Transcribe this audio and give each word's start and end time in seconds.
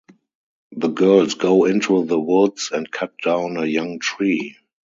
The 0.71 0.87
girls 0.87 1.35
go 1.35 1.65
into 1.65 2.03
the 2.05 2.19
woods 2.19 2.71
and 2.73 2.89
cut 2.89 3.13
down 3.23 3.57
a 3.57 3.65
young 3.67 3.99
tree. 3.99 4.57